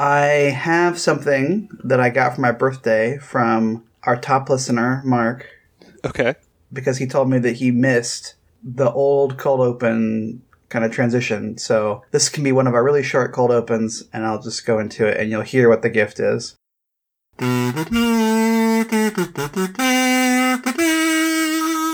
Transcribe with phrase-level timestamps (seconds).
[0.00, 5.46] I have something that I got for my birthday from our top listener, Mark,
[6.06, 6.36] Okay.
[6.72, 8.32] because he told me that he missed
[8.64, 10.40] the old cold open
[10.70, 11.58] kind of transition.
[11.58, 14.78] So this can be one of our really short cold opens, and I'll just go
[14.78, 16.56] into it and you'll hear what the gift is.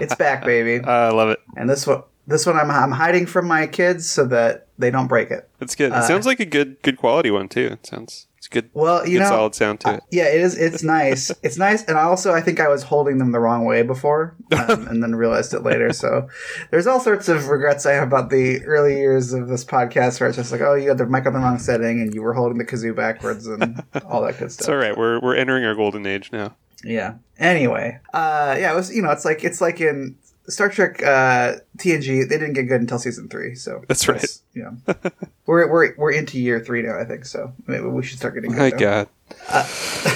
[0.00, 0.84] It's back, baby.
[0.84, 1.38] I love it.
[1.56, 5.06] And this one, this one I'm, I'm hiding from my kids so that they don't
[5.08, 5.48] break it.
[5.60, 5.86] It's good.
[5.92, 7.68] It Uh, sounds like a good good quality one too.
[7.72, 8.70] It sounds it's good.
[8.74, 10.02] Well, you good know, solid sound to it.
[10.10, 10.56] Yeah, it is.
[10.58, 11.30] It's nice.
[11.44, 14.88] it's nice, and also I think I was holding them the wrong way before, um,
[14.88, 15.92] and then realized it later.
[15.92, 16.28] So
[16.72, 20.28] there's all sorts of regrets I have about the early years of this podcast, where
[20.28, 22.34] it's just like, oh, you had the mic on the wrong setting, and you were
[22.34, 24.60] holding the kazoo backwards, and all that good stuff.
[24.62, 24.96] It's all right.
[24.96, 26.56] We're we're entering our golden age now.
[26.84, 27.14] Yeah.
[27.38, 28.92] Anyway, uh, yeah, it was.
[28.94, 30.16] You know, it's like it's like in
[30.48, 32.28] Star Trek uh, TNG.
[32.28, 33.54] They didn't get good until season three.
[33.54, 34.24] So That's right.
[34.54, 34.94] You know,
[35.46, 36.98] we're we're we're into year three now.
[36.98, 37.52] I think so.
[37.66, 38.58] Maybe we should start getting good.
[38.58, 38.76] My now.
[38.78, 39.08] God.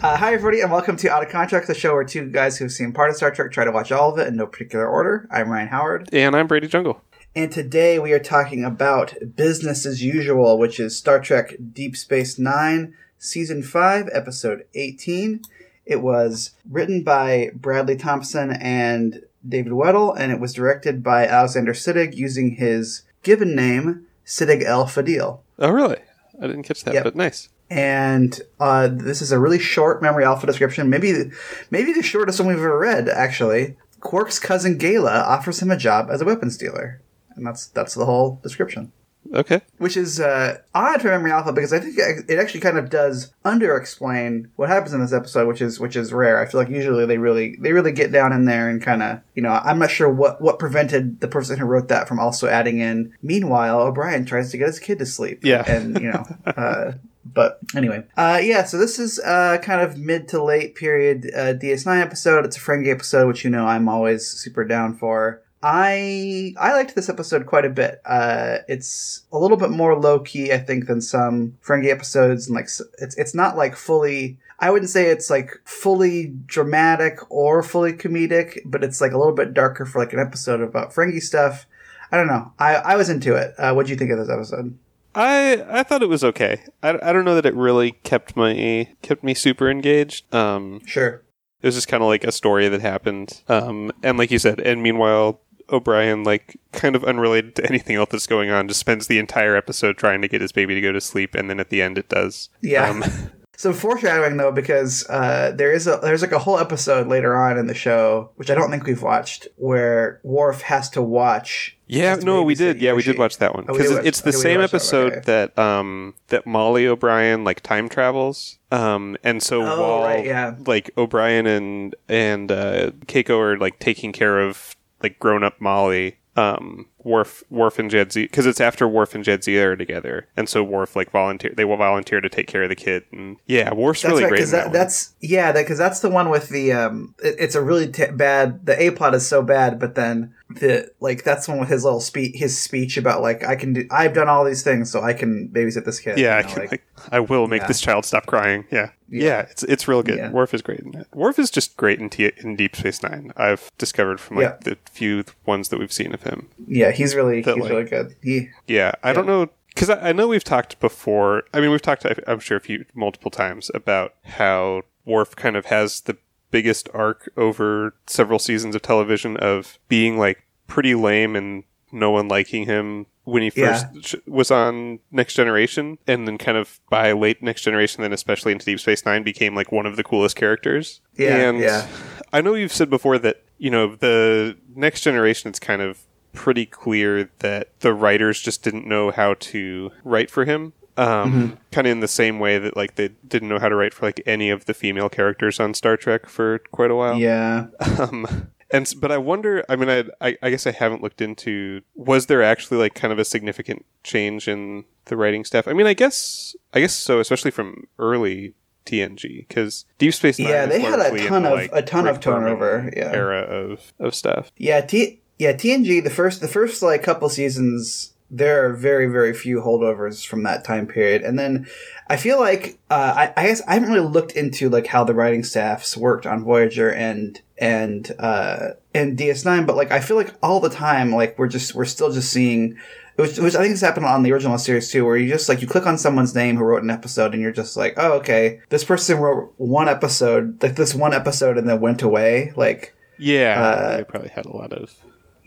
[0.00, 2.70] Uh, hi, everybody, and welcome to Out of Contract, the show where two guys who've
[2.70, 5.26] seen part of Star Trek try to watch all of it in no particular order.
[5.30, 7.00] I'm Ryan Howard, And I'm Brady Jungle.
[7.34, 12.38] and today we are talking about business as usual, which is Star Trek Deep Space
[12.38, 15.42] Nine, Season 5, Episode 18.
[15.88, 21.72] It was written by Bradley Thompson and David Weddle, and it was directed by Alexander
[21.72, 25.40] Siddig using his given name, Siddig El Fadil.
[25.58, 25.96] Oh really?
[26.40, 27.04] I didn't catch that, Yep.
[27.04, 27.48] but nice.
[27.70, 30.90] and uh, this is a really short memory alpha description.
[30.90, 31.30] Maybe,
[31.70, 33.08] maybe the shortest one we've ever read.
[33.08, 37.00] Actually, Quark's cousin Gaila offers him a job as a weapons dealer,
[37.34, 38.92] and that's that's the whole description.
[39.34, 39.60] Okay.
[39.78, 43.32] Which is uh, odd for memory alpha because I think it actually kind of does
[43.44, 46.40] under-explain what happens in this episode, which is which is rare.
[46.40, 49.20] I feel like usually they really they really get down in there and kind of
[49.34, 52.48] you know I'm not sure what what prevented the person who wrote that from also
[52.48, 53.12] adding in.
[53.22, 55.40] Meanwhile, O'Brien tries to get his kid to sleep.
[55.42, 55.64] Yeah.
[55.66, 56.24] and you know.
[56.46, 56.92] Uh,
[57.24, 58.64] but anyway, uh, yeah.
[58.64, 62.44] So this is uh, kind of mid to late period uh, DS9 episode.
[62.44, 65.42] It's a Ferengi episode, which you know I'm always super down for.
[65.62, 68.00] I I liked this episode quite a bit.
[68.04, 72.54] Uh, it's a little bit more low key, I think, than some Ferengi episodes, and
[72.56, 72.66] like
[72.98, 74.38] it's it's not like fully.
[74.60, 79.34] I wouldn't say it's like fully dramatic or fully comedic, but it's like a little
[79.34, 81.66] bit darker for like an episode about Ferengi stuff.
[82.10, 82.52] I don't know.
[82.58, 83.54] I I was into it.
[83.58, 84.76] Uh, what do you think of this episode?
[85.14, 86.62] I I thought it was okay.
[86.82, 90.32] I, I don't know that it really kept my kept me super engaged.
[90.34, 91.22] Um, Sure.
[91.62, 93.42] it was just kind of like a story that happened.
[93.48, 95.40] Um, and like you said, and meanwhile,
[95.70, 99.56] O'Brien, like kind of unrelated to anything else that's going on, just spends the entire
[99.56, 101.98] episode trying to get his baby to go to sleep, and then at the end,
[101.98, 102.48] it does.
[102.62, 102.88] Yeah.
[102.88, 103.04] Um,
[103.58, 107.58] Some foreshadowing though, because uh, there is a there's like a whole episode later on
[107.58, 111.76] in the show, which I don't think we've watched, where Worf has to watch.
[111.88, 112.80] Yeah, no, we did.
[112.80, 115.20] Yeah, we did watch that one because watch- it's the same watched that episode okay.
[115.24, 118.60] that um that Molly O'Brien like time travels.
[118.70, 120.54] Um, and so Oh, while right, yeah.
[120.64, 126.18] like O'Brien and and uh, Keiko are like taking care of like grown up Molly.
[126.36, 130.62] Um, Worf, Worf and Jadzia, because it's after Worf and Jadzia are together, and so
[130.62, 131.52] Worf like volunteer.
[131.56, 134.28] They will volunteer to take care of the kid, and yeah, Worf's That's really right,
[134.30, 134.44] great.
[134.48, 137.14] that, that that's yeah, because that's the one with the um.
[137.22, 138.66] It, it's a really t- bad.
[138.66, 141.84] The a plot is so bad, but then the like that's the one with his
[141.84, 145.02] little speech, his speech about like I can do, I've done all these things, so
[145.02, 146.18] I can babysit this kid.
[146.18, 146.82] Yeah, you I, can, like- like,
[147.12, 147.68] I will make Yeah.
[147.68, 148.64] this child stop crying.
[148.70, 148.90] Yeah.
[149.10, 149.24] Yeah.
[149.24, 150.18] yeah, it's it's real good.
[150.18, 150.30] Yeah.
[150.30, 151.06] Worf is great in that.
[151.14, 153.32] Worf is just great in, T- in Deep Space Nine.
[153.38, 154.56] I've discovered from like Yeah.
[154.64, 156.48] the few ones that we've seen of him.
[156.66, 158.16] yeah, he's really That, he's like- really good.
[158.22, 161.44] He Yeah, I don't know because I, I know we've talked before.
[161.54, 165.66] I mean, we've talked I'm sure a few multiple times about how Worf kind of
[165.66, 166.16] has the
[166.50, 172.28] biggest arc over several seasons of television of being like pretty lame and no one
[172.28, 177.12] liking him when he first sh- was on Next Generation, and then kind of by
[177.12, 180.34] late Next Generation, then especially into Deep Space Nine, became like one of the coolest
[180.34, 181.02] characters.
[181.16, 181.86] Yeah, and yeah.
[182.32, 185.50] I know you've said before that you know the Next Generation.
[185.50, 186.00] It's kind of
[186.38, 190.72] pretty clear that the writers just didn't know how to write for him.
[190.96, 191.54] Um, Mm-hmm.
[191.72, 194.06] Kind of in the same way that like they didn't know how to write for
[194.06, 197.16] like any of the female characters on Star Trek for quite a while.
[197.18, 197.66] yeah.
[198.00, 199.64] Um, and but I wonder.
[199.68, 201.80] I mean, I, I I guess I haven't looked into.
[201.94, 205.66] Was there actually like kind of a significant change in the writing staff?
[205.66, 208.52] I mean, I guess I guess so, especially from early
[208.84, 210.48] TNG because Deep Space Nine.
[210.50, 213.10] Yeah, they had a ton of- like, a ton of turnover, yeah.
[213.12, 214.50] era of of stuff.
[214.58, 219.32] Yeah, T yeah, TNG the first the first like couple seasons there are very very
[219.32, 221.22] few holdovers from that time period.
[221.22, 221.66] And then
[222.08, 225.14] I feel like uh, I, I guess I haven't really looked into like how the
[225.14, 230.34] writing staffs worked on Voyager and and uh and DS9, but like I feel like
[230.42, 232.76] all the time like we're just we're still just seeing
[233.16, 235.60] which, which I think has happened on the original series too, where you just like
[235.60, 238.60] you click on someone's name who wrote an episode, and you're just like, oh, okay,
[238.68, 242.52] this person wrote one episode, like this one episode, and then went away.
[242.54, 244.94] Like, Yeah, Uh, they probably had a lot of.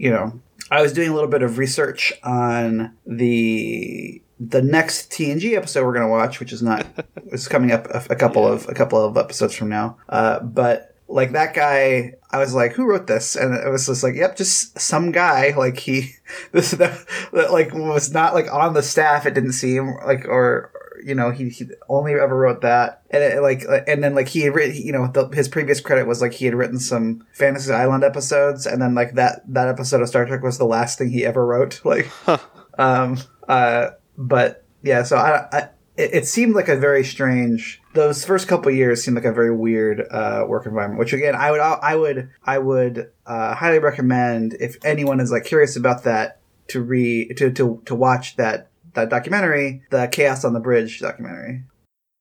[0.01, 5.55] You know, I was doing a little bit of research on the the next TNG
[5.55, 6.87] episode we're gonna watch, which is not
[7.27, 9.97] it's coming up a, a couple of a couple of episodes from now.
[10.09, 13.35] Uh, but like that guy, I was like, who wrote this?
[13.35, 15.53] And it was just like, yep, just some guy.
[15.55, 16.13] Like he
[16.51, 19.27] this that, that like was not like on the staff.
[19.27, 20.71] It didn't seem like or.
[21.03, 24.41] You know, he, he only ever wrote that, and it, like, and then like he
[24.41, 27.71] had written, you know, the, his previous credit was like he had written some Fantasy
[27.71, 31.09] Island episodes, and then like that that episode of Star Trek was the last thing
[31.09, 31.81] he ever wrote.
[31.91, 32.09] Like,
[32.79, 33.17] um,
[33.49, 37.81] uh, but yeah, so I, I it, it seemed like a very strange.
[37.93, 40.99] Those first couple years seemed like a very weird uh, work environment.
[40.99, 45.45] Which again, I would I would I would uh, highly recommend if anyone is like
[45.45, 46.39] curious about that
[46.69, 51.63] to read to to to watch that that documentary, the Chaos on the Bridge documentary.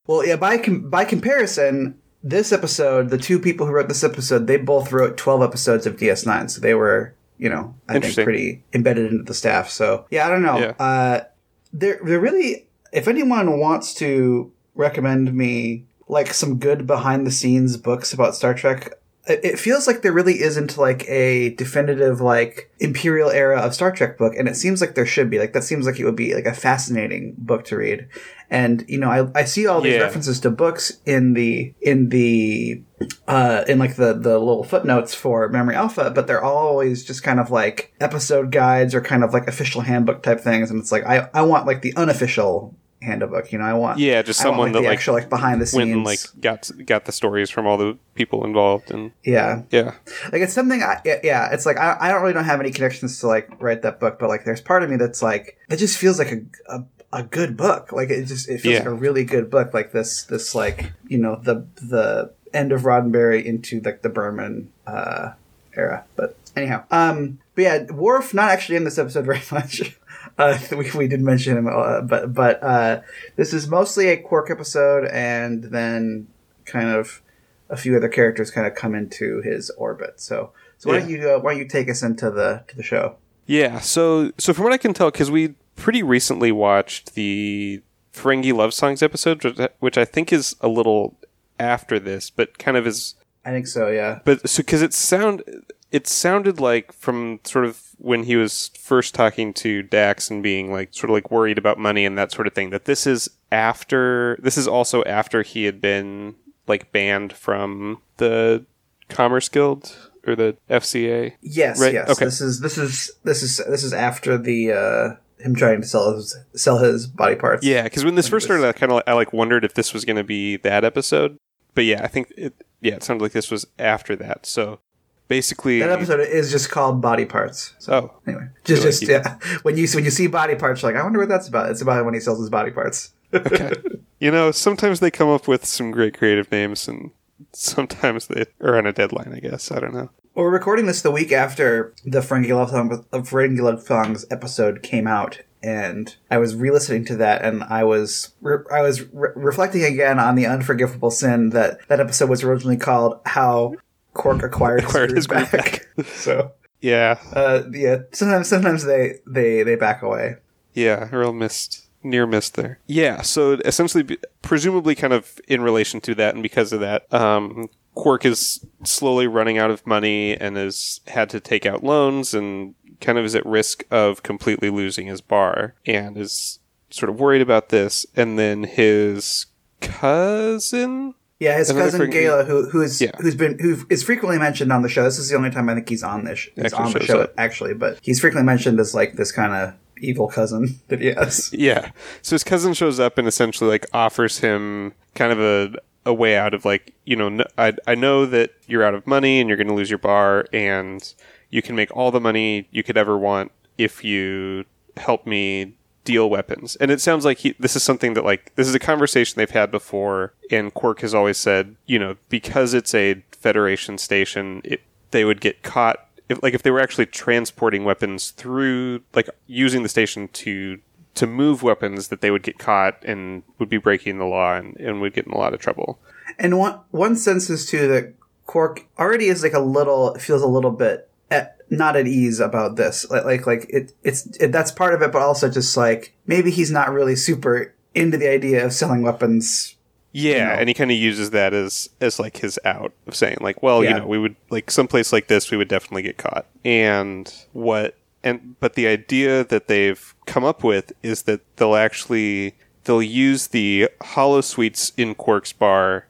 [0.06, 4.46] Well, yeah, by com- by comparison, this episode, the two people who wrote this episode,
[4.46, 8.64] they both wrote 12 episodes of DS9, so they were, you know, I think pretty
[8.72, 9.70] embedded into the staff.
[9.70, 10.58] So, yeah, I don't know.
[10.58, 10.74] Yeah.
[10.78, 11.24] Uh
[11.72, 17.76] they're they're really if anyone wants to recommend me like some good behind the scenes
[17.76, 18.99] books about Star Trek,
[19.30, 24.18] it feels like there really isn't like a definitive like imperial era of Star Trek
[24.18, 25.38] book, and it seems like there should be.
[25.38, 28.08] Like that seems like it would be like a fascinating book to read.
[28.50, 30.00] And you know, I, I see all these Yeah.
[30.02, 32.82] references to books in the in the
[33.28, 37.38] uh in like the the little footnotes for Memory Alpha, but they're always just kind
[37.38, 40.70] of like episode guides or kind of like official handbook type things.
[40.70, 43.50] And it's like I I want like the unofficial handbook.
[43.52, 45.28] You know, I want Yeah, just I want, someone like, that the like actual like
[45.28, 45.78] behind the scenes.
[45.78, 49.62] went and like got got the stories from all the people involved, and yeah.
[49.70, 49.94] yeah,
[50.32, 52.70] like it's something I, yeah, yeah it's like I, I don't really don't have any
[52.70, 55.76] connections to like write that book but like there's part of me that's like it
[55.78, 58.78] just feels like a, a, a good book like it just it feels Yeah.
[58.80, 62.82] like a really good book like this this like you know the the end of
[62.82, 65.30] Roddenberry into like the Berman uh
[65.76, 69.96] era but anyhow um but yeah Worf not actually in this episode very much
[70.40, 73.00] uh, we, we did mention him, uh, but but uh,
[73.36, 76.26] this is mostly a Quark episode, and then
[76.64, 77.22] kind of
[77.68, 80.20] a few other characters kind of come into his orbit.
[80.20, 82.82] So so why don't you uh, why don't you take us into the to the
[82.82, 83.16] show?
[83.46, 83.78] yeah.
[83.80, 87.80] So so from what I can tell, because we pretty recently watched the
[88.12, 91.16] Ferengi Love Songs episode, which I- which I think is a little
[91.58, 93.14] after this, but kind of is
[93.44, 93.88] I think so.
[93.88, 94.20] Yeah.
[94.24, 95.42] But so because it sound
[95.92, 100.72] it sounded like from sort of when he was first talking to Dax and being
[100.72, 103.28] like sort of like worried about money and that sort of thing that this is
[103.52, 106.34] after this is also after he had been
[106.66, 108.64] like banned from the
[109.08, 109.96] Commerce Guild
[110.26, 111.32] or the FCA.
[111.40, 111.80] Yes.
[111.80, 112.08] Right, Yes.
[112.10, 112.26] okay.
[112.26, 115.08] This is this is this is this is after the uh,
[115.42, 117.64] him trying to sell his sell his body parts.
[117.64, 120.04] Yeah, because when this first started, I kind of I like wondered if this was
[120.04, 121.38] going to be that episode.
[121.74, 122.54] But yeah, I think it.
[122.80, 124.46] Yeah, it sounded like this was after that.
[124.46, 124.80] So
[125.30, 127.74] basically, That episode is just called body parts.
[127.78, 129.38] So oh, anyway, just just yeah.
[129.62, 131.70] When you when you see body parts, you're like, I wonder what that's about.
[131.70, 133.14] It's about when he sells his body parts.
[133.32, 133.72] okay.
[134.18, 137.12] you know, sometimes they come up with some great creative names, and
[137.52, 139.32] sometimes they are on a deadline.
[139.32, 140.10] I guess I don't know.
[140.34, 144.82] Well, we're recording this the week after the Ferengi Love uh, Ferengi Love Songs episode
[144.82, 149.30] came out, and I was re-listening to that, and I was re- I was re-
[149.36, 153.76] reflecting again on the unforgivable sin that that episode was originally called "How
[154.14, 159.18] Quark Acquired, Acquired his, his groove groove back." so, Yeah, uh, yeah, sometimes sometimes they
[159.26, 160.36] they they back away.
[160.74, 162.78] yeah, real missed, near missed there.
[162.86, 167.68] Yeah, so essentially, presumably, kind of in relation to that, and because of that, um,
[167.94, 172.74] Quark is slowly running out of money and has had to take out loans and
[173.00, 177.42] kind of is at risk of completely losing his bar and is sort of worried
[177.42, 178.06] about this.
[178.14, 179.46] And then his
[179.80, 183.10] cousin Yeah, his Another cousin Gaila, who who is Yeah.
[183.18, 185.02] who's been who is frequently mentioned on the show.
[185.04, 186.48] This is the only time I think he's on this.
[186.54, 187.34] He's on the show up.
[187.38, 191.50] actually, but he's frequently mentioned as like this kind of evil cousin that he has.
[191.52, 191.90] Yeah.
[192.22, 195.72] So his cousin shows up and essentially like offers him kind of a
[196.06, 199.40] a way out of like you know I I know that you're out of money
[199.40, 201.02] and you're going to lose your bar and
[201.48, 204.64] you can make all the money you could ever want if you
[204.98, 206.76] help me deal weapons.
[206.76, 209.50] And it sounds like he this is something that like this is a conversation they've
[209.50, 214.82] had before and Quark has always said, you know, because it's a Federation station, it,
[215.10, 219.82] they would get caught if like if they were actually transporting weapons through like using
[219.82, 220.78] the station to
[221.14, 224.76] to move weapons that they would get caught and would be breaking the law and,
[224.76, 225.98] and would get in a lot of trouble.
[226.38, 228.14] And one one sense is too that
[228.46, 232.76] Quark already is like a little feels a little bit at, not at ease about
[232.76, 233.08] this.
[233.10, 236.50] Like like, like it it's it, that's part of it, but also just like maybe
[236.50, 239.76] he's not really super into the idea of selling weapons.
[240.12, 240.52] Yeah, you know.
[240.60, 243.84] and he kind of uses that as as like his out of saying like, well,
[243.84, 243.90] Yeah.
[243.90, 246.46] you know, we would like someplace like this, we would definitely get caught.
[246.64, 252.54] And what and but the idea that they've come up with is that they'll actually
[252.84, 256.06] they'll use the holosuites in Quark's bar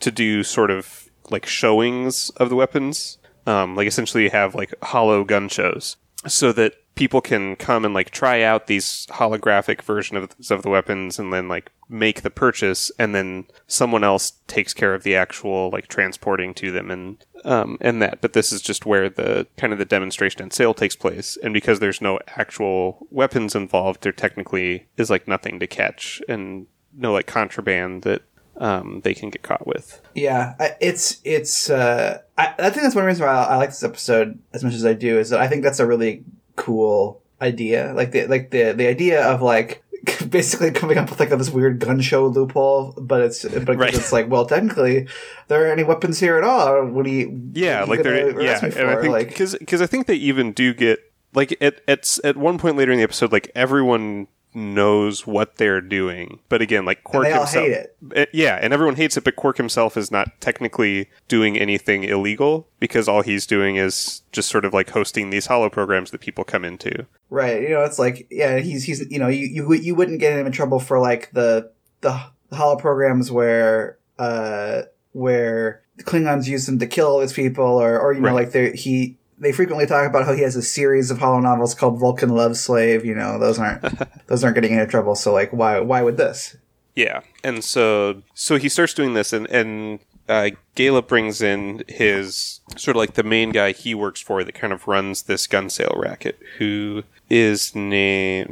[0.00, 3.18] to do sort of like showings of the weapons.
[3.46, 5.96] Um, like essentially have like hollow gun shows
[6.26, 10.68] so that people can come and like try out these holographic version of, of the
[10.68, 15.16] weapons and then like make the purchase and then someone else takes care of the
[15.16, 18.20] actual like transporting to them and um, and that.
[18.20, 21.36] But this is just where the kind of the demonstration and sale takes place.
[21.42, 26.66] And because there's no actual weapons involved there technically is like nothing to catch and
[26.94, 28.22] no like contraband that
[28.58, 31.70] um, they can get caught with Yeah, it's it's.
[31.70, 34.74] Uh, I, I think that's one reason why I, I like this episode as much
[34.74, 36.24] as I do is that I think that's a really
[36.56, 37.92] cool idea.
[37.94, 39.82] Like the like the the idea of like
[40.28, 43.94] basically coming up with like this weird gun show loophole, but it's but Right.
[43.94, 45.08] it's like well technically
[45.48, 46.84] there are any weapons here at all.
[46.86, 47.50] What do you?
[47.54, 50.06] Yeah, like are you they're gonna yeah, and I think like because because I think
[50.06, 50.98] they even do get
[51.34, 55.80] like at at at one point later in the episode, like everyone knows what they're
[55.80, 57.96] doing, but again, like Quark himself, hate it.
[58.14, 62.68] Uh, yeah, and everyone hates it, but Quark himself is not technically doing anything illegal
[62.78, 66.64] because all he's doing is just sort of like hosting these holoprograms that people come
[66.64, 67.06] into.
[67.30, 67.62] Right.
[67.62, 70.46] You know, it's like yeah, he's he's you know you you, you wouldn't get him
[70.46, 71.70] in trouble for like the
[72.02, 72.20] the
[72.52, 74.82] holoprograms where uh
[75.12, 78.34] where Klingons use them to kill all these people or or you know Right.
[78.34, 81.98] like they he they frequently talk about how he has a series of holonovels called
[81.98, 83.04] Vulcan Love Slave.
[83.04, 83.82] You know, those aren't
[84.28, 85.14] those aren't getting into trouble.
[85.14, 86.56] So like, why why would this?
[86.94, 92.60] Yeah, and so so he starts doing this, and and uh, Gaila brings in his
[92.76, 95.68] sort of like the main guy he works for that kind of runs this gun
[95.70, 98.50] sale racket, who is named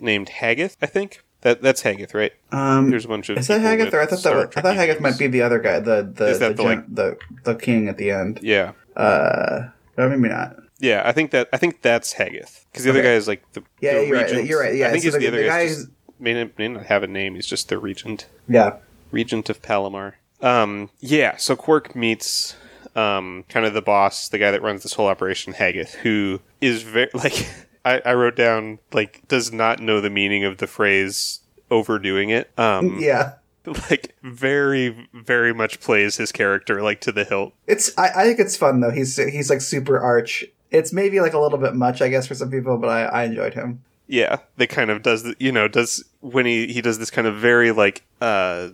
[0.00, 1.22] named Hagath, I think.
[1.40, 2.32] That that's Hagath, right?
[2.52, 4.76] Um, There's a bunch of is that Hagath or I thought that was, I thought
[4.76, 7.88] Hagath might be the other guy, the the the, the, gen- like- the the king
[7.88, 8.40] at the end.
[8.42, 10.56] Yeah, Uh, no, maybe not.
[10.78, 11.02] yeah.
[11.04, 13.94] I think that I think that's Hagath because the other guy is like the Yeah,
[13.94, 14.26] the you're right.
[14.26, 14.46] regent.
[14.48, 14.74] You're right.
[14.74, 16.86] Yeah, I think so he's the- the, other the guy Just, may, not, may not
[16.86, 17.34] have a name.
[17.34, 18.26] He's just the regent.
[18.48, 18.76] Yeah.
[19.10, 20.14] Regent of Palamar.
[20.40, 22.56] Um, yeah, so Quark meets
[22.96, 26.82] um, kind of the boss, the guy that runs this whole operation, Hagath, who is
[26.82, 27.48] very like
[27.84, 32.50] I, I wrote down like does not know the meaning of the phrase overdoing it.
[32.58, 33.34] Um, Yeah.
[33.90, 37.54] like very very much plays his character like to the hilt.
[37.66, 38.90] It's I, I think it's fun though.
[38.90, 40.44] He's he's like super arch.
[40.70, 43.24] It's maybe like a little bit much, I guess, for some people, but I, I
[43.24, 43.82] enjoyed him.
[44.06, 47.26] Yeah, that kind of does the you know does when he he does this kind
[47.26, 48.68] of very like uh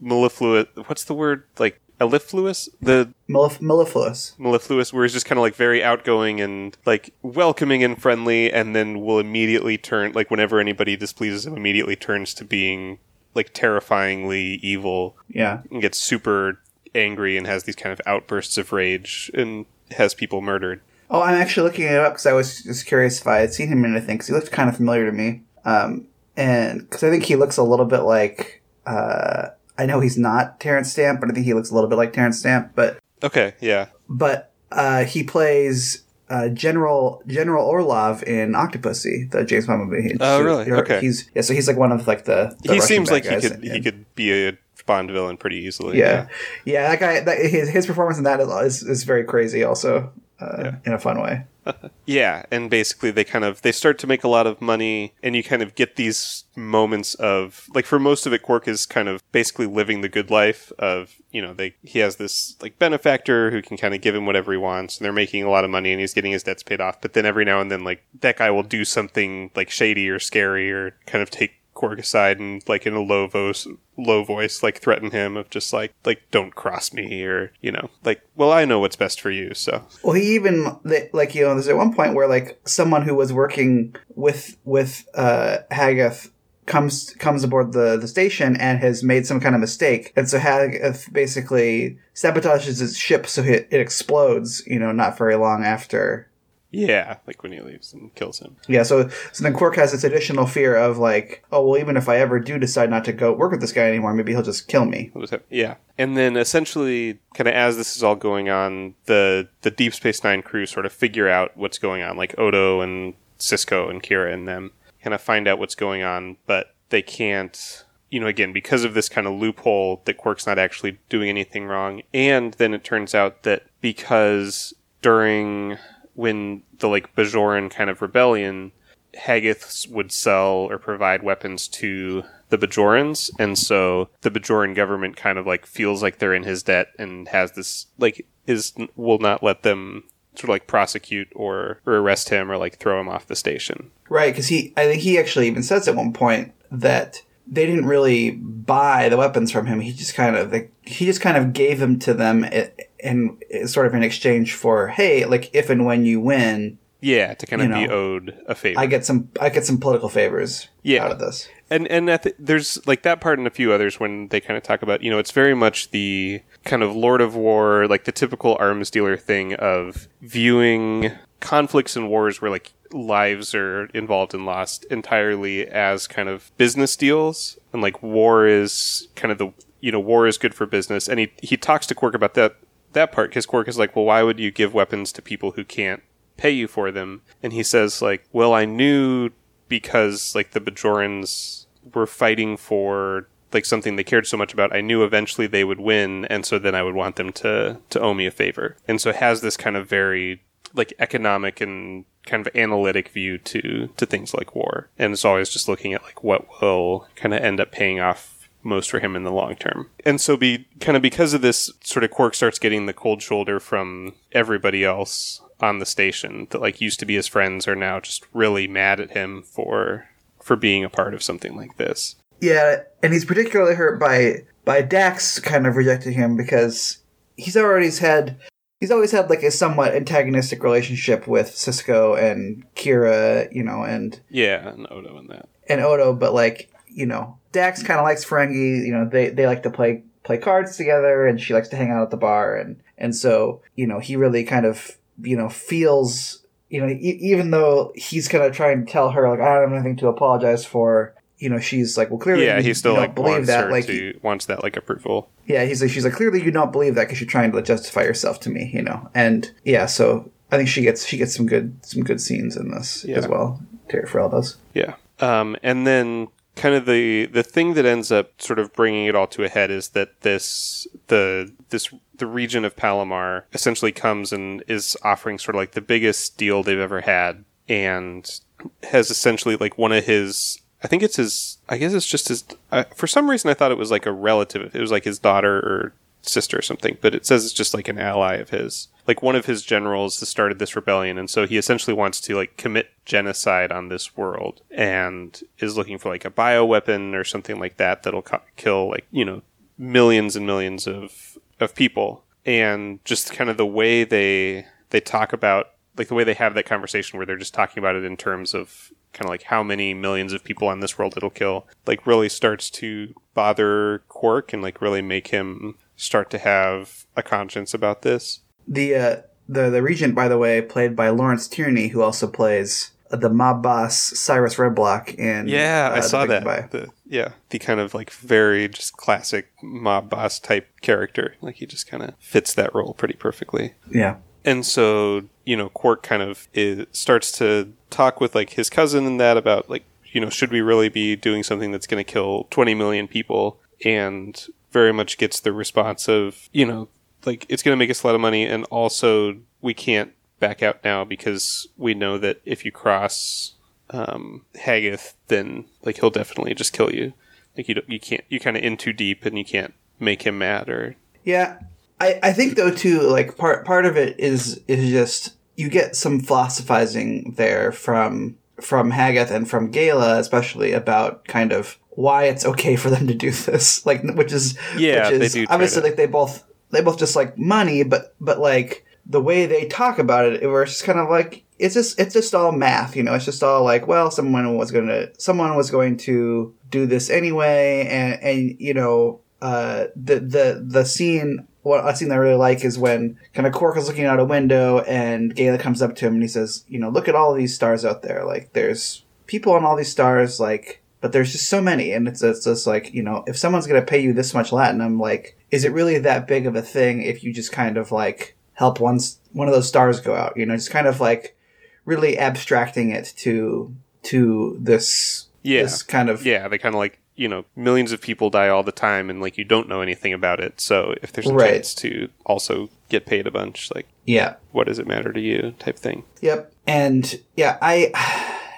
[0.00, 0.66] mellifluous.
[0.86, 2.68] What's the word like mellifluous?
[2.82, 4.34] The Mellif- mellifluous.
[4.36, 8.74] mellifluous where he's just kind of like very outgoing and like welcoming and friendly and
[8.74, 12.98] then will immediately turn like whenever anybody displeases him immediately turns to being
[13.34, 15.60] like terrifyingly evil Yeah.
[15.70, 16.60] and gets super
[16.94, 21.34] angry and has these kind of outbursts of rage and has people murdered Oh, I'm
[21.34, 23.94] actually looking it up because I was just curious if I had seen him in
[23.94, 25.42] anything because he looked kind of familiar to me.
[25.64, 30.16] Um, and because I think he looks a little bit like uh, I know he's
[30.16, 32.72] not Terence Stamp, but I think he looks a little bit like Terence Stamp.
[32.74, 39.66] But okay yeah but uh, he plays uh, General General Orlov in Octopussy, the James
[39.66, 40.16] Bond movie.
[40.20, 40.70] Oh, really?
[40.70, 41.00] Okay.
[41.00, 42.56] He's yeah, so he's like one of like the.
[42.62, 45.98] the he Russian seems like he could he could be a bond villain pretty easily
[45.98, 46.28] Yeah,
[46.64, 46.88] yeah.
[46.88, 49.64] That guy, that, his his performance in that is is very crazy.
[49.64, 50.74] Also, uh, Yeah.
[50.86, 51.44] in a fun way.
[52.06, 55.34] Yeah, and basically they kind of they start to make a lot of money, and
[55.34, 59.08] you kind of get these moments of like for most of it, Quark is kind
[59.08, 63.50] of basically living the good life of you know they he has this like benefactor
[63.50, 65.70] who can kind of give him whatever he wants, and they're making a lot of
[65.70, 67.00] money, and he's getting his debts paid off.
[67.00, 70.18] But then every now and then, like that guy will do something like shady or
[70.18, 73.66] scary or kind of take Quark aside and like in a low voice
[73.96, 77.90] low voice like threaten him of just like like don't cross me or you know
[78.04, 80.64] like well I know what's best for you so Well, he even
[81.12, 85.06] like you know, there's at one point where like someone who was working with with
[85.14, 86.30] uh, Hagath
[86.66, 90.38] comes comes aboard the the station and has made some kind of mistake, and so
[90.38, 94.62] Hagath basically sabotages his ship so it, it explodes.
[94.66, 96.28] You know, not very long after.
[96.74, 100.04] Yeah like when he leaves and kills him Yeah, so so then Quark has this
[100.04, 103.32] additional fear of like, oh well, even if I ever do decide not to go
[103.32, 105.12] work with this guy anymore, maybe he'll just kill me.
[105.50, 105.76] Yeah.
[105.96, 110.24] And then essentially, kind of as this is all going on, the the Deep Space
[110.24, 114.32] Nine crew sort of figure out what's going on, like Odo and Sisko and Kira
[114.32, 117.84] and them kind of find out what's going on, but they can't.
[118.10, 121.64] You know, again, because of this kind of loophole that Quark's not actually doing anything
[121.64, 125.78] wrong, and then it turns out that because during
[126.14, 128.72] when the like Bajoran kind of rebellion,
[129.14, 135.38] Hagaths would sell or provide weapons to the Bajorans, and so the Bajoran government kind
[135.38, 139.42] of like feels like they're in his debt and has this like is will not
[139.42, 140.04] let them
[140.34, 143.90] sort of like prosecute or, or arrest him or like throw him off the station.
[144.08, 147.86] Right, because he, I think he actually even says at one point that they didn't
[147.86, 149.80] really buy the weapons from him.
[149.80, 152.68] He just kind of, like, he just kind of gave them to them eh,
[153.04, 156.78] in, in eh, sort of in exchange for, hey, like if and when you win,
[157.00, 158.80] yeah, to kind of know, be owed a favor.
[158.80, 161.04] I get some, I get some political favors yeah.
[161.04, 161.48] out of this.
[161.68, 164.62] And and the, there's like that part and a few others when they kind of
[164.62, 168.12] talk about, you know, it's very much the kind of Lord of War, like the
[168.12, 174.46] typical arms dealer thing of viewing conflicts and wars where like lives are involved and
[174.46, 179.92] lost entirely as kind of business deals and like war is kind of the you
[179.92, 182.56] know war is good for business and he he talks to Quark about that
[182.94, 185.64] that part because Quark is like well why would you give weapons to people who
[185.64, 186.02] can't
[186.36, 189.30] pay you for them and he says like well I knew
[189.68, 194.80] because like the Bajorans were fighting for like something they cared so much about, I
[194.80, 198.12] knew eventually they would win, and so then I would want them to to owe
[198.12, 198.76] me a favor.
[198.86, 200.42] And so it has this kind of very
[200.74, 205.48] like economic and kind of analytic view to to things like war, and it's always
[205.48, 208.33] just looking at like what will kind of end up paying off
[208.64, 209.90] most for him in the long term.
[210.04, 213.22] And so be kind of because of this sort of Quark starts getting the cold
[213.22, 217.76] shoulder from everybody else on the station that like used to be his friends are
[217.76, 220.08] now just really mad at him for
[220.42, 222.16] for being a part of something like this.
[222.40, 226.98] Yeah, and he's particularly hurt by by Dax kind of rejecting him because
[227.36, 228.38] he's already had
[228.80, 234.20] he's always had like a somewhat antagonistic relationship with Sisko and Kira, you know, and
[234.28, 238.24] yeah, and Odo and that and Odo, but like you know, Dax kind of likes
[238.24, 238.84] Ferengi.
[238.84, 241.90] You know, they they like to play play cards together, and she likes to hang
[241.90, 245.48] out at the bar, and and so you know he really kind of you know
[245.48, 249.54] feels you know e- even though he's kind of trying to tell her like I
[249.54, 252.94] don't have anything to apologize for you know, she's like, well, clearly, yeah, he still
[252.94, 255.28] like believe that, like, to, wants that like approval.
[255.46, 258.02] Yeah, he's like, she's like, clearly, you don't believe that because you're trying to justify
[258.02, 261.46] yourself to me, you know, and yeah, so I think she gets she gets some
[261.46, 263.16] good some good scenes in this yeah.
[263.16, 263.60] as well.
[263.88, 264.56] Terry Farrell does.
[264.72, 269.06] Yeah, um, and then kind of the the thing that ends up sort of bringing
[269.06, 273.92] it all to a head is that this the this the region of Palamar essentially
[273.92, 278.40] comes and is offering sort of like the biggest deal they've ever had and
[278.84, 281.58] has essentially like one of his I think it's his.
[281.66, 282.44] I guess it's just his.
[282.70, 284.76] Uh, for some reason, I thought it was like a relative.
[284.76, 286.98] It was like his daughter or sister or something.
[287.00, 288.88] But it says it's just like an ally of his.
[289.06, 292.36] Like one of his generals has started this rebellion, and so he essentially wants to
[292.36, 297.24] like commit genocide on this world, and is looking for like a bio weapon or
[297.24, 299.42] something like that that'll co- kill like you know
[299.78, 302.24] millions and millions of of people.
[302.46, 306.54] And just kind of the way they they talk about like the way they have
[306.54, 309.62] that conversation where they're just talking about it in terms of kind of like how
[309.62, 314.52] many millions of people on this world it'll kill, like really starts to bother Quark
[314.52, 318.40] and like really make him start to have a conscience about this.
[318.66, 319.16] The uh,
[319.48, 323.62] the the regent, by the way, played by Lawrence Tierney, who also plays the mob
[323.62, 326.70] boss Cyrus Redblock in yeah, uh, I saw that.
[326.70, 331.36] The, yeah, the kind of like very just classic mob boss type character.
[331.40, 333.74] Like he just kind of fits that role pretty perfectly.
[333.90, 334.16] Yeah.
[334.44, 339.06] And so, you know, Quark kind of is, starts to talk with like his cousin
[339.06, 342.10] and that about like, you know, should we really be doing something that's going to
[342.10, 343.58] kill 20 million people?
[343.84, 346.88] And very much gets the response of, you know,
[347.26, 350.62] like it's going to make us a lot of money and also we can't back
[350.62, 353.54] out now because we know that if you cross
[353.90, 357.12] um, Hagath, then like he'll definitely just kill you.
[357.56, 360.38] Like you, you can't, you're kind of in too deep and you can't make him
[360.38, 360.96] mad or.
[361.24, 361.58] Yeah,
[362.00, 365.96] I, I think though too, like part part of it is is just you get
[365.96, 372.44] some philosophizing there from from Hagath and from Gaila especially about kind of why it's
[372.44, 373.86] okay for them to do this.
[373.86, 375.88] Like, which is yeah, which is, they do obviously to...
[375.88, 379.98] like they both they both just like money, but but like the way they talk
[379.98, 383.02] about it, it was just kind of like it's just it's just all math, you
[383.02, 383.14] know.
[383.14, 387.10] It's just all like, well, someone was going to someone was going to do this
[387.10, 392.36] anyway, and and you know, uh, the the the scene what a scene I really
[392.36, 395.96] like is when kind of Quark is looking out a window and Gaila comes up
[395.96, 398.24] to him and he says, you know, look at all these stars out there.
[398.24, 401.92] Like there's people on all these stars, like, but there's just so many.
[401.92, 404.52] And it's, it's just like, you know, if someone's going to pay you this much
[404.52, 407.92] Latinum, like, is it really that big of a thing if you just kind of
[407.92, 408.98] like help one,
[409.34, 411.36] one of those stars go out, you know, just kind of like
[411.84, 415.60] really abstracting it to, to this, yeah.
[415.64, 418.62] this kind of, yeah, they kind of like you know millions of people die all
[418.62, 421.52] the time and like you don't know anything about it so if there's a Right.
[421.52, 424.34] chance to also get paid a bunch like Yeah.
[424.50, 426.52] what does it matter to you type thing Yep.
[426.66, 427.92] And yeah, I,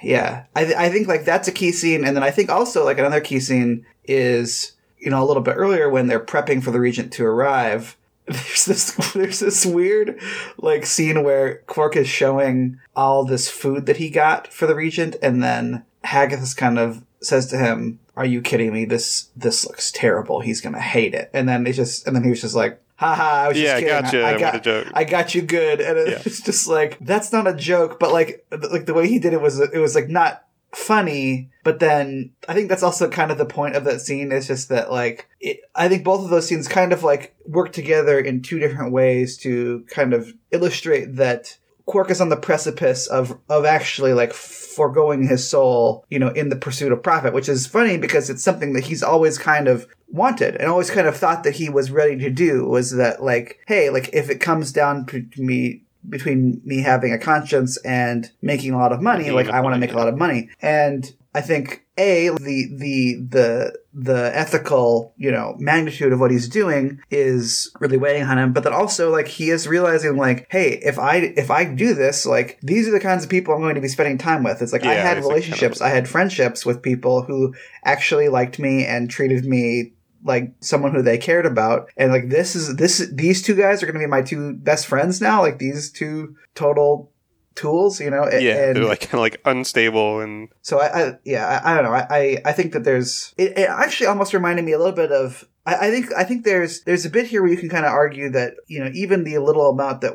[0.07, 2.05] yeah, I, th- I think like that's a key scene.
[2.05, 5.57] And then I think also like another key scene is, you know, a little bit
[5.57, 7.97] earlier when they're prepping for the regent to arrive.
[8.29, 10.21] There's this, there's this weird
[10.59, 15.15] like scene where Quark is showing all this food that he got for the regent.
[15.23, 18.85] And then Hagathis kind of says to him, are you kidding me?
[18.85, 20.41] This, this looks terrible.
[20.41, 21.31] He's to hate it.
[21.33, 23.87] And then it's just, and then he was just like, haha, I was Yeah, just
[23.87, 24.03] kidding.
[24.03, 24.23] gotcha.
[24.23, 24.87] I, I What got, a joke.
[24.95, 25.81] I got you good.
[25.81, 26.23] And Yeah.
[26.25, 29.41] it's just like, that's not a joke, but like, like the way he did it
[29.41, 30.43] was, it was like not
[30.75, 34.47] funny, but then I think that's also kind of the point of that scene is
[34.47, 38.19] just that like, it, I think both of those scenes kind of like work together
[38.19, 41.57] in two different ways to kind of illustrate that
[41.87, 46.51] Quark is on the precipice of of actually like foregoing his soul, you know, in
[46.51, 49.87] the pursuit of profit, which is funny because it's something that he's always kind of
[50.09, 53.59] wanted and always kind of thought that he was ready to do was that like,
[53.67, 58.73] hey, like if it comes down to me between me having a conscience and making
[58.73, 60.51] a lot of money, like I want to make a lot of money.
[60.61, 66.51] And I think a the the the the ethical you know magnitude of what he's
[66.51, 68.53] doing is really weighing on him.
[68.53, 72.27] But that also like he is realizing like hey if i if i do this
[72.27, 74.61] like these are the kinds of people i'm going to be spending time with.
[74.61, 77.55] It's like i had like relationships kind i had friendships with people who
[77.85, 81.89] actually liked me and treated me like someone who they cared about.
[81.97, 84.87] And like this is this these two guys are going to be my two best
[84.87, 85.41] friends now.
[85.41, 87.11] Like these two total
[87.57, 91.19] tools you know yeah and they're like kind of like unstable and so I, I
[91.25, 91.93] yeah, I, I don't know.
[91.93, 95.45] I, I, think that there's it, it actually almost reminded me a little bit of
[95.65, 97.93] I, I think I think there's there's a bit here where you can kind of
[97.93, 100.15] argue that you know even the little amount that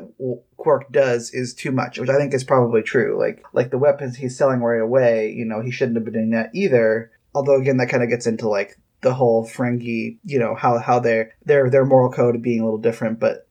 [0.56, 3.18] Quark does is too much, which I think is probably true.
[3.18, 6.30] Like like the weapons he's selling right away, you know, he shouldn't have been doing
[6.30, 7.10] that either.
[7.34, 10.98] Although again, that kind of gets into like the whole Ferengi, you know, how how
[10.98, 13.48] their their their moral code being a little different, but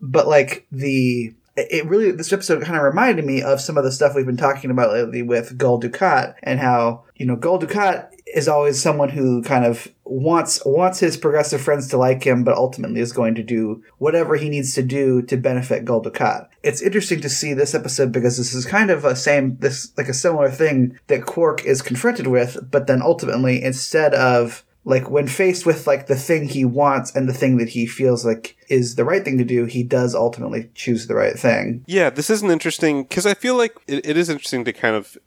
[0.00, 3.92] but like the it really this episode kind of reminded me of some of the
[3.92, 8.10] stuff we've been talking about lately with Gul Dukat and how you know Gul Dukat
[8.34, 12.56] is always someone who kind of wants wants his progressive friends to like him, but
[12.56, 16.48] ultimately is going to do whatever he needs to do to benefit Gul Dukat.
[16.62, 20.08] It's interesting to see this episode because this is kind of a same this like
[20.08, 25.26] a similar thing that Quark is confronted with, but then ultimately instead of like when
[25.26, 28.94] faced with like the thing he wants and the thing that he feels like is
[28.94, 31.84] the right thing to do, he does ultimately choose the right thing.
[31.86, 34.94] Yeah, this is an interesting because I feel like it, it is interesting to kind
[34.94, 35.18] of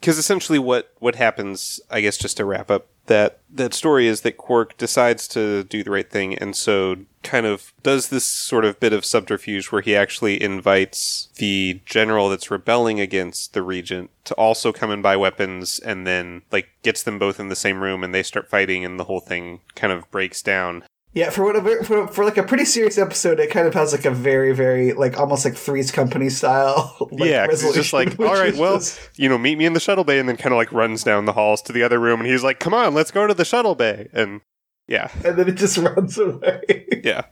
[0.00, 4.20] because essentially what what happens, I guess, just to wrap up that that story is
[4.22, 8.64] that Quark decides to do the right thing, and so kind of does this sort
[8.64, 14.10] of bit of subterfuge where he actually invites the general that's rebelling against the regent
[14.24, 17.82] to also come and buy weapons, and then like gets them both in the same
[17.82, 20.84] room, and they start fighting, and the whole thing kind of breaks down.
[21.16, 23.90] Yeah, for what a, for, for like a pretty serious episode, it kind of has
[23.92, 26.94] like a very very like almost like Three's Company style.
[27.10, 29.80] like, yeah, he's just like, all right, well, just- you know, meet me in the
[29.80, 32.20] shuttle bay, and then kind of like runs down the halls to the other room,
[32.20, 34.42] and he's like, come on, let's go to the shuttle bay, and
[34.88, 37.00] yeah, and then it just runs away.
[37.02, 37.26] yeah,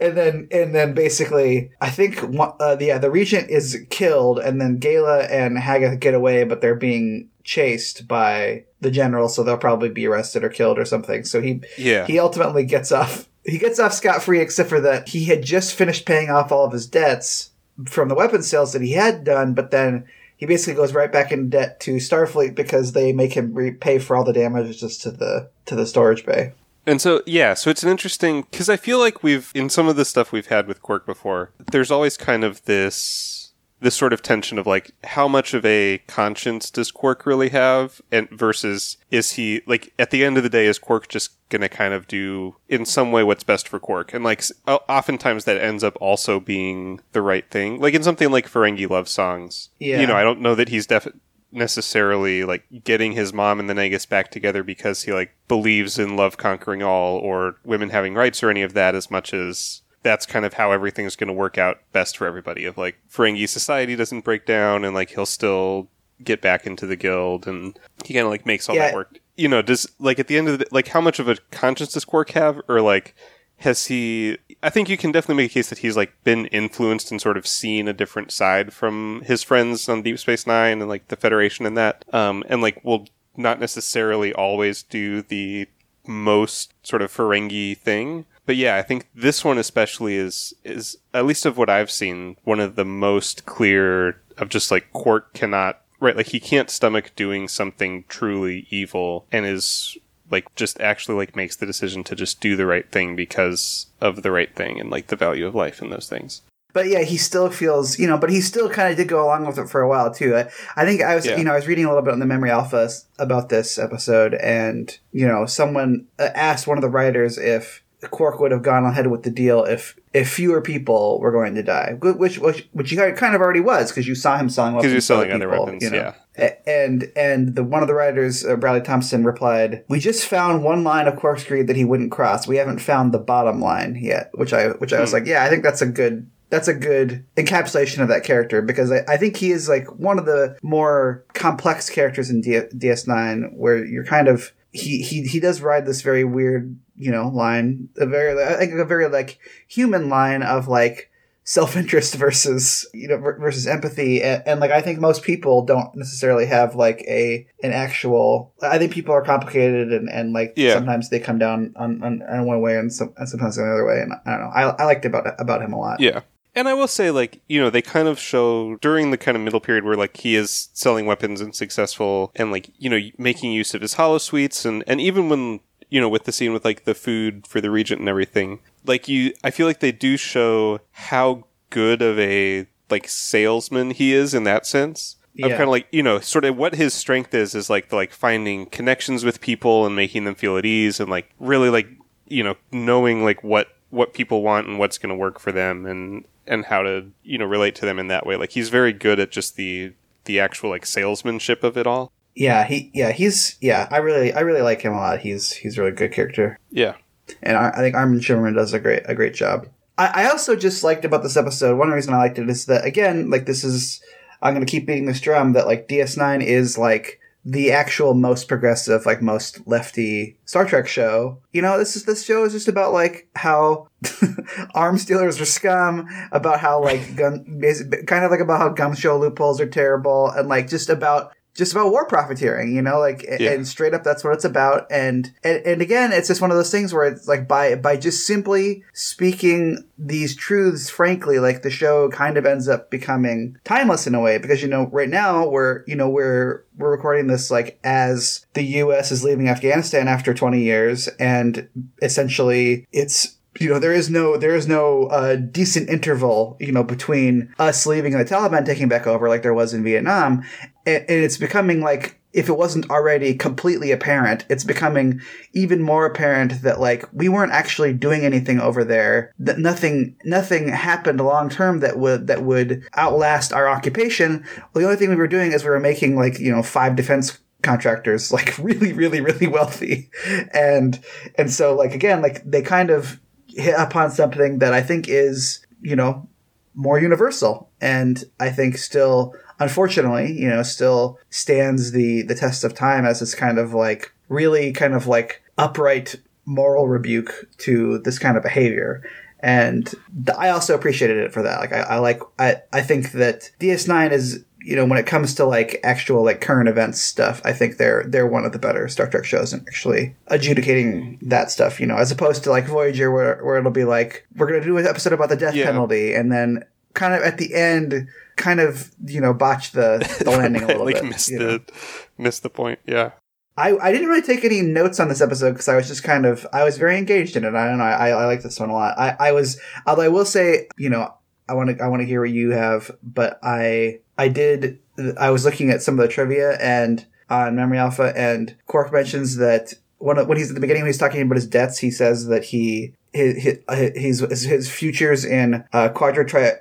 [0.00, 4.80] and then and then basically, I think uh, yeah, the regent is killed, and then
[4.80, 9.90] Gaila and Hagath get away, but they're being chased by the general, so they'll probably
[9.90, 11.24] be arrested or killed or something.
[11.24, 13.28] So he yeah, he ultimately gets off.
[13.44, 16.64] He gets off scot free, except for that he had just finished paying off all
[16.64, 17.50] of his debts
[17.86, 21.32] from the weapon sales that he had done, but then he basically goes right back
[21.32, 25.50] in debt to Starfleet because they make him repay for all the damages to the
[25.66, 26.52] to the storage bay.
[26.86, 29.96] And so, yeah, so it's an interesting because I feel like we've in some of
[29.96, 31.50] the stuff we've had with Quark before.
[31.72, 33.40] There's always kind of this
[33.80, 38.00] this sort of tension of like how much of a conscience does Quark really have,
[38.10, 41.68] and versus is he like at the end of the day is Quark just gonna
[41.68, 45.84] kind of do in some way what's best for Quark, and like oftentimes that ends
[45.84, 47.80] up also being the right thing.
[47.80, 50.00] Like in something like Ferengi love songs, Yeah.
[50.00, 51.06] you know, I don't know that he's def
[51.54, 56.16] necessarily like getting his mom and the Negus back together because he like believes in
[56.16, 60.26] love conquering all or women having rights or any of that as much as that's
[60.26, 62.64] kind of how everything's going to work out best for everybody.
[62.66, 65.88] Of like Ferengi society doesn't break down and like he'll still
[66.22, 68.86] get back into the guild and he kind of like makes all Yeah.
[68.88, 69.18] that work.
[69.36, 71.92] You know, does like at the end of the like how much of a conscience
[71.92, 73.14] does Quark have or like
[73.58, 77.10] has he I think you can definitely make a case that he's like been influenced
[77.10, 80.88] and sort of seen a different side from his friends on Deep Space Nine and
[80.88, 82.02] like the Federation and that.
[82.14, 85.68] Um and like will not necessarily always do the
[86.06, 88.24] most sort of Ferengi thing.
[88.46, 92.36] But yeah, I think this one especially is is at least of what I've seen
[92.44, 97.12] one of the most clear of just like Quark cannot right like he can't stomach
[97.16, 99.98] doing something truly evil and is
[100.34, 104.22] like just actually like makes the decision to just do the right thing because of
[104.22, 106.42] the right thing and like the value of life and those things.
[106.72, 109.46] But yeah, he still feels, you know, but he still kind of did go along
[109.46, 110.34] with it for a while too.
[110.34, 111.36] I, I think I was, Yeah.
[111.38, 114.34] you know, I was reading a little bit on the Memory Alpha about this episode,
[114.34, 118.84] and you know, someone uh, asked one of the writers if Quark would have gone
[118.84, 122.88] ahead with the deal if if fewer people were going to die, which which which
[122.90, 124.84] he kind of already was because you saw him selling weapons.
[124.84, 126.14] Because you're selling other weapons, you know?
[126.36, 126.54] yeah.
[126.66, 130.82] And and the one of the writers, uh, Bradley Thompson, replied, "We just found one
[130.84, 132.46] line of Quark's creed that he wouldn't cross.
[132.46, 135.16] We haven't found the bottom line yet." Which I which I was Hmm.
[135.16, 138.92] like, yeah, I think that's a good that's a good encapsulation of that character because
[138.92, 143.56] I, I think he is like one of the more complex characters in D- DS9
[143.56, 147.88] where you're kind of he he he does ride this very weird you know line
[147.96, 151.10] a very I think a very like human line of like
[151.44, 156.46] self-interest versus you know versus empathy and, and like i think most people don't necessarily
[156.46, 160.72] have like a an actual i think people are complicated and and like Yeah.
[160.74, 163.84] sometimes they come down on, on, on one way and, some, and sometimes the other
[163.86, 166.22] way and i don't know i, I liked about about him a lot Yeah.
[166.56, 169.42] And I will say, like, you know, they kind of show during the kind of
[169.42, 173.52] middle period where, like, he is selling weapons and successful and, like, you know, making
[173.52, 174.64] use of his holosuites.
[174.64, 177.70] And, and even when, you know, with the scene with, like, the food for the
[177.70, 182.66] regent and everything, like, you, I feel like they do show how good of a,
[182.88, 185.16] like, salesman he is in that sense.
[185.42, 185.56] Of Yeah.
[185.56, 188.12] kind of like, you know, sort of what his strength is, is like, the, like,
[188.12, 191.88] finding connections with people and making them feel at ease and, like, really, like,
[192.28, 195.86] you know, knowing, like, what, what people want and what's going to work for them
[195.86, 198.92] and and how to you know relate to them in that way like he's very
[198.92, 199.92] good at just the
[200.24, 204.40] the actual like salesmanship of it all yeah he yeah he's yeah i really i
[204.40, 206.94] really like him a lot he's he's a really good character yeah
[207.42, 209.66] and I, I think Armin Shimerman does a great a great job.
[209.96, 211.78] I, I also just liked about this episode.
[211.78, 214.02] One reason I liked it is that again, like this is
[214.42, 218.48] I'm going to keep beating this drum that like DS9 is like the actual most
[218.48, 221.42] progressive, like most lefty Star Trek show.
[221.52, 223.88] You know, this is this show is just about like how
[224.74, 227.44] arms dealers are scum, about how like gun,
[228.06, 231.72] kind of like about how gum show loopholes are terrible, and like just about just
[231.72, 233.52] about war profiteering, you know, like Yeah.
[233.52, 234.86] and straight up that's what it's about.
[234.90, 237.96] And, and and again, it's just one of those things where it's like by by
[237.96, 244.06] just simply speaking these truths frankly, like the show kind of ends up becoming timeless
[244.06, 247.50] in a way because you know right now we're you know we're we're recording this
[247.52, 249.12] like as the U.S.
[249.12, 251.68] is leaving Afghanistan after 20 years, and
[252.02, 256.82] essentially it's you know there is no there is no uh, decent interval you know
[256.82, 260.42] between us leaving and the Taliban taking back over like there was in Vietnam,
[260.86, 265.20] and, and it's becoming like if it wasn't already completely apparent, it's becoming
[265.52, 269.32] even more apparent that like we weren't actually doing anything over there.
[269.38, 274.44] That nothing nothing happened long term that would that would outlast our occupation.
[274.72, 276.96] Well, the only thing we were doing is we were making like you know five
[276.96, 280.10] defense contractors like really really really wealthy
[280.52, 281.02] and
[281.36, 283.18] and so like again like they kind of
[283.54, 286.26] hit upon something that i think is you know
[286.74, 292.74] more universal and i think still unfortunately you know still stands the the test of
[292.74, 298.18] time as this kind of like really kind of like upright moral rebuke to this
[298.18, 299.02] kind of behavior
[299.44, 299.94] and
[300.38, 301.60] I also appreciated it for that.
[301.60, 305.34] Like I, I like I, I think that DS9 is you know when it comes
[305.34, 308.88] to like actual like current events stuff, I think they're they're one of the better
[308.88, 311.80] Star Trek shows in actually adjudicating that stuff.
[311.80, 314.78] You know, as opposed to like Voyager where where it'll be like we're gonna do
[314.78, 315.66] an episode about the death Yeah.
[315.66, 320.30] penalty and then kind of at the end kind of you know botch the, the
[320.30, 321.04] landing a little like bit.
[321.04, 321.58] missed you know?
[321.58, 321.72] the
[322.18, 323.10] missed the point yeah
[323.56, 326.26] I, I didn't really take any notes on this episode because I was just kind
[326.26, 327.54] of I was very engaged in it.
[327.54, 327.84] I don't know.
[327.84, 328.98] I, I like this one a lot.
[328.98, 331.14] I, I was although I will say you know
[331.48, 334.78] I want to I want to hear what you have, but I I did
[335.18, 339.36] I was looking at some of the trivia and on Memory Alpha and Quark mentions
[339.36, 341.90] that one of, when he's at the beginning when he's talking about his debts he
[341.90, 346.58] says that he his his, his, his futures in uh, quadratri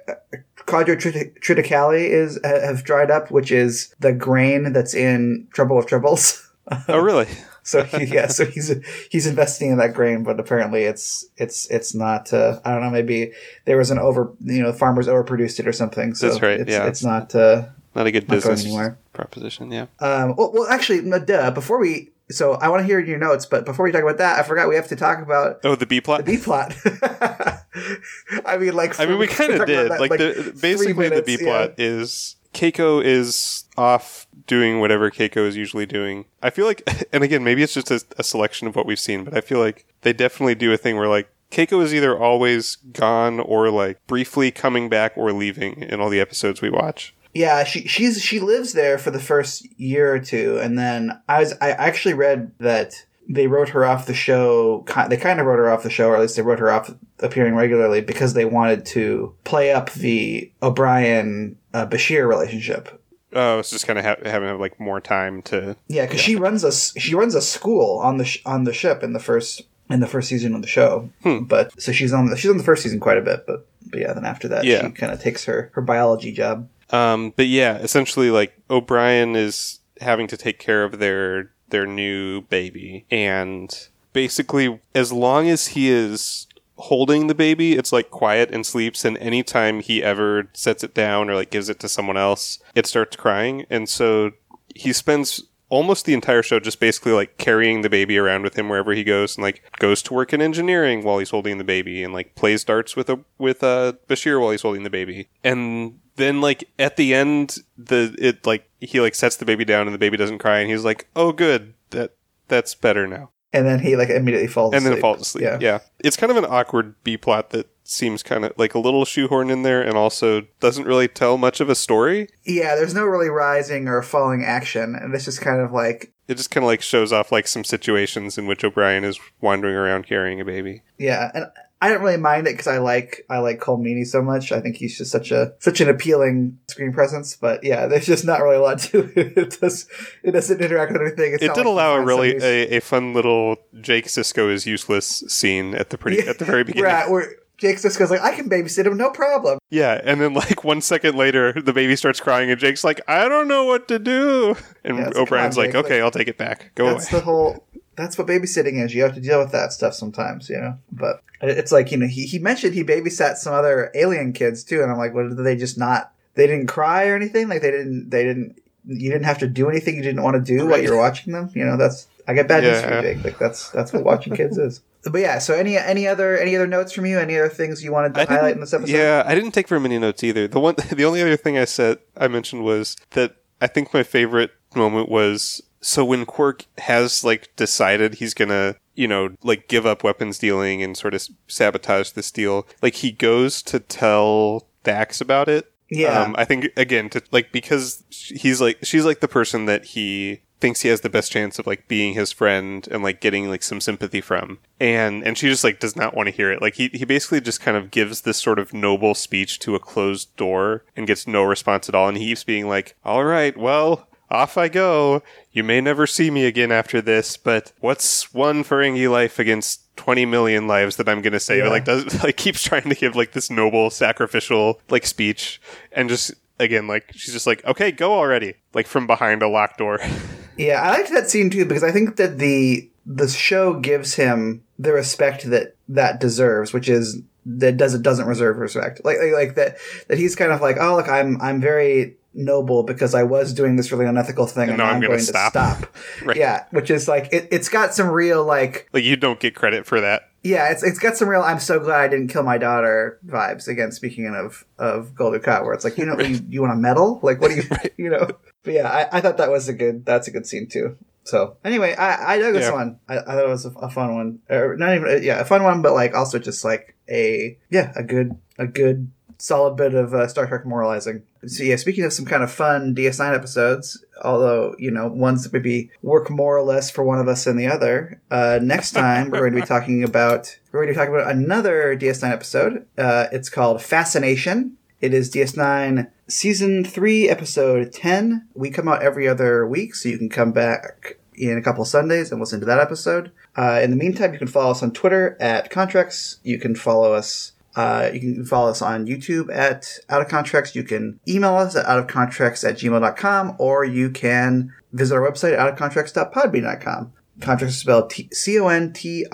[0.66, 6.48] quadriticale is have dried up, which is the grain that's in Trouble with Tribbles.
[6.88, 7.28] oh really
[7.64, 8.74] So he, yeah, so he's
[9.10, 12.32] he's investing in that grain, but apparently it's it's it's not.
[12.34, 12.90] Uh, I don't know.
[12.92, 13.32] Maybe
[13.66, 16.14] there was an over, you know, farmers overproduced it or something.
[16.14, 16.88] So That's right, It's, yeah.
[16.88, 17.34] it's not.
[17.34, 18.98] Uh, not a good Not going business anywhere.
[19.14, 21.52] proposition yeah um, well, well, actually, duh.
[21.52, 24.40] Before we, so I want to hear your notes, but before we talk about that,
[24.40, 26.76] I forgot we have to talk about oh the b plot the B plot.
[28.46, 31.38] I mean, like, i mean we kind of did that, like, the basically the b
[31.40, 31.46] yeah.
[31.46, 37.24] plot is keiko is off doing whatever keiko is usually doing i feel like and
[37.24, 39.86] again maybe it's just a, a selection of what we've seen but i feel like
[40.02, 44.50] they definitely do a thing where like Keiko is either always gone or like briefly
[44.50, 47.14] coming back or leaving in all the episodes we watch.
[47.34, 51.40] Yeah, she she's she lives there for the first year or two, and then I
[51.40, 52.94] was I actually read that
[53.30, 54.84] they wrote her off the show.
[55.10, 56.94] They kind of wrote her off the show, or at least they wrote her off
[57.20, 63.00] appearing regularly because they wanted to play up the O'Brien uh, Bashir relationship.
[63.36, 65.76] Oh, it's just kind of ha- having like more time to.
[65.88, 69.02] Yeah, because she runs a she runs a school on the sh- on the ship
[69.04, 71.10] in the first in the first season of the show.
[71.24, 71.44] Hmm.
[71.46, 74.00] But so she's on the, she's on the first season quite a bit, but but
[74.00, 74.86] yeah, then after that, Yeah.
[74.86, 76.68] she kind of takes her her biology job.
[76.92, 82.42] Um, but yeah, essentially, like O'Brien is having to take care of their their new
[82.44, 88.66] baby, and basically, as long as he is holding the baby, it's like quiet and
[88.66, 89.04] sleeps.
[89.04, 92.86] And anytime he ever sets it down or like gives it to someone else, it
[92.86, 93.66] starts crying.
[93.70, 94.32] And so
[94.74, 98.70] he spends almost the entire show just basically like carrying the baby around with him
[98.70, 102.04] wherever he goes and like goes to work in engineering while he's holding the baby
[102.04, 105.30] and like plays darts with a with uh Bashir while he's holding the baby.
[105.44, 109.88] And then like at the end the it like he like sets the baby down
[109.88, 111.74] and the baby doesn't cry and he's like, "Oh good.
[111.92, 112.16] That
[112.48, 114.94] that's better now." And then he like immediately falls And asleep.
[114.96, 115.44] then falls asleep.
[115.44, 115.58] Yeah.
[115.62, 115.80] Yeah.
[116.00, 119.52] It's kind of an awkward B plot that seems kind of like a little shoehorned
[119.52, 122.30] in there and also doesn't really tell much of a story.
[122.46, 126.36] Yeah, there's no really rising or falling action, and it's just kind of like It
[126.36, 130.08] just kind of like shows off like some situations in which O'Brien is wandering around
[130.08, 130.82] carrying a baby.
[130.98, 131.46] yeah, and
[131.84, 134.54] I don't really mind it because I like I like Colm Meaney so much.
[134.54, 137.36] I think he's just such a such an appealing screen presence.
[137.36, 139.38] But yeah, there's just not really a lot to it.
[139.44, 139.90] It does
[140.24, 141.34] it doesn't interact with anything.
[141.34, 145.26] It's it did like allow a really a, a fun little Jake Sisko is useless
[145.28, 146.86] scene at the pretty at the very beginning.
[146.86, 150.64] Right, where Jake goes like, "I can babysit him, no problem." Yeah, and then like
[150.64, 154.00] one second later, the baby starts crying, and Jake's like, "I don't know what to
[154.00, 156.72] do," and Yeah, O'Brien's like, "Okay, I'll take it back.
[156.76, 157.68] Go that's away." the whole.
[157.96, 158.94] That's what babysitting is.
[158.96, 160.78] You have to deal with that stuff sometimes, you know.
[160.92, 164.82] But it's like you know, he he mentioned he babysat some other alien kids too,
[164.82, 166.12] and I'm like, what did they just not?
[166.36, 167.48] They didn't cry or anything.
[167.50, 168.10] Like they didn't.
[168.10, 168.60] They didn't.
[168.86, 171.50] You didn't have to do anything you didn't want to do while you're watching them.
[171.54, 173.02] You know, that's I get bad news for Yeah.
[173.02, 173.24] you, Jake.
[173.24, 174.82] Like that's that's what watching kids is.
[175.06, 177.20] But yeah, so any any other any other notes from you?
[177.20, 178.96] Any other things you wanted to highlight in this episode?
[178.96, 180.48] Yeah, I didn't take very many notes either.
[180.48, 184.04] The one, the only other thing I said, I mentioned was that I think my
[184.04, 189.86] favorite moment was so when Quark has like decided he's gonna, you know, like give
[189.86, 195.22] up weapons dealing and sort of sabotage this deal, like he goes to tell Dax
[195.22, 195.72] about it.
[195.90, 196.22] Yeah.
[196.22, 200.42] Um, I think again to like because he's like she's like the person that he
[200.60, 203.62] thinks he has the best chance of like being his friend and like getting like
[203.62, 206.76] some sympathy from and and she just like does not want to hear it like
[206.76, 210.34] he, he basically just kind of gives this sort of noble speech to a closed
[210.38, 214.08] door and gets no response at all and he keeps being like all right well
[214.34, 215.22] off I go.
[215.52, 220.26] You may never see me again after this, but what's one Ferengi life against 20
[220.26, 221.66] million lives that I'm going to save?
[221.66, 221.70] Yeah.
[221.70, 225.62] Like, does, like, keeps trying to give, like, this noble, sacrificial, like, speech.
[225.92, 228.56] And just, again, like, she's just like, okay, go already.
[228.74, 230.00] Like, from behind a locked door.
[230.58, 234.64] Yeah, I liked that scene too because I think that the the show gives him
[234.78, 239.04] the respect that that deserves, which is that does it doesn't reserve respect.
[239.04, 242.84] Like, like like that that he's kind of like, oh look, I'm I'm very noble
[242.84, 245.54] because I was doing this really unethical thing, and, now now I'm I'm gonna stop."
[245.54, 245.96] to stop.
[246.26, 246.38] Right.
[246.38, 249.86] Yeah, which is like it, it's got some real like like, you don't get credit
[249.86, 250.30] for that.
[250.44, 253.68] yeah, it's it's got some real I'm so glad I didn't kill my daughter vibes.
[253.68, 256.78] Again, speaking of of Golden Cut, where it's like you know you, you want a
[256.78, 257.64] medal, like what do you
[257.98, 258.28] you know?
[258.64, 260.98] But yeah, I, I thought that was a good that's a good scene too.
[261.26, 262.74] So anyway, I I dug this Yeah.
[262.74, 263.00] one.
[263.08, 265.64] I, I thought it was a, a fun one, or not even yeah a fun
[265.64, 269.10] one, but like also just like a yeah a good a good
[269.44, 271.24] solid bit of uh, Star Trek moralizing.
[271.46, 275.52] So yeah, speaking of some kind of fun DS9 episodes, although you know ones that
[275.52, 278.22] maybe work more or less for one of us than the other.
[278.32, 281.32] Uh, next time we're going to be talking about we're going to be talking about
[281.32, 282.86] another DS9 episode.
[282.98, 284.78] Uh, it's called Fascination.
[285.02, 288.48] It is DS9 season three, episode ten.
[288.54, 292.32] We come out every other week, so you can come back in a couple Sundays
[292.32, 293.32] and listen to that episode.
[293.56, 296.38] Uh, in the meantime, you can follow us on Twitter at Contreks.
[296.44, 297.53] You can follow us.
[297.76, 300.76] Uh, you can follow us on YouTube at Out of Contreks.
[300.76, 305.78] You can email us at outofcontreks at gmail.com or you can visit our website at
[305.78, 307.14] outofcontreks.podbean.com.
[307.40, 309.28] Contreks is spelled T- C-O-N-T-R-E-K-S.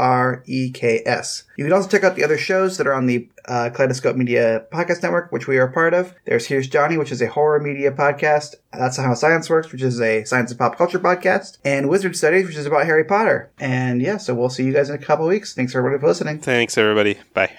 [1.57, 4.63] You can also check out the other shows that are on the uh, Kaleidoscope Media
[4.71, 6.15] Podcast Network, which we are a part of.
[6.25, 8.55] There's Here's Johnny, which is a horror media podcast.
[8.71, 11.57] That's How Science Works, which is a science and pop culture podcast.
[11.65, 13.51] And Wizard Studies, which is about Harry Potter.
[13.59, 15.53] And yeah, so we'll see you guys in a couple weeks.
[15.53, 16.39] Thanks everybody for listening.
[16.39, 17.17] Thanks, everybody.
[17.33, 17.51] Bye.